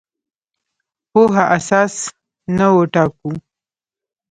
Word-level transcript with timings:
پوهه 1.11 1.43
اساس 1.57 1.93
نه 2.57 2.67
وټاکو. 2.75 3.31